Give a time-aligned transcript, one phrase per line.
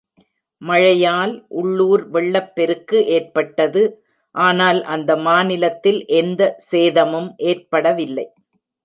[0.61, 3.83] மழையால் உள்ளூர் வெள்ளப்பெருக்கு ஏற்பட்டது,
[4.35, 8.27] ஆனால் அந்த மாநிலத்தில் எந்த சேதமும் ஏற்படவில்லை.